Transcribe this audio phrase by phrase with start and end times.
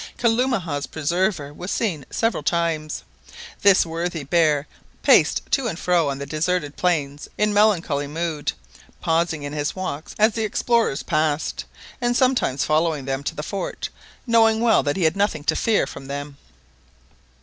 [0.17, 3.03] Kalumah's preserver was seen several times.
[3.61, 4.65] This worthy bear
[5.03, 8.51] paced to and fro on the deserted plains in melancholy mood,
[8.99, 11.65] pausing in his walk as the explorers passed,
[12.01, 13.89] and sometimes following them to the fort,
[14.25, 16.35] knowing well that he had nothing to fear from them.